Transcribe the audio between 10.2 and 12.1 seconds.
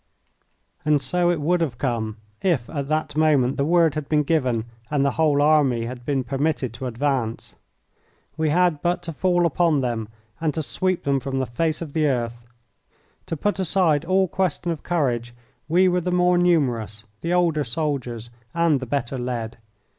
and to sweep them from the face of the